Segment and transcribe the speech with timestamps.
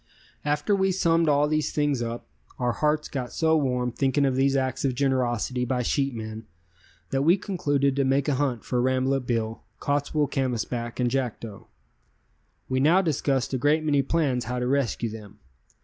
[0.43, 2.25] _]After we summed all these things up,
[2.57, 6.47] our hearts got so warm thinking of these acts of generosity by sheepmen
[7.11, 11.67] that we concluded to make a hunt for Rambolet Bill, Cottswool Canvasback and Jackdo.
[12.67, 15.37] We now discussed a great many plans how to rescue them.